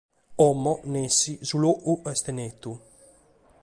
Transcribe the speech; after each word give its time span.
Como, 0.39 0.73
nessi, 0.93 1.33
su 1.47 1.57
logu 1.63 1.93
est 2.11 2.25
netu. 2.39 2.73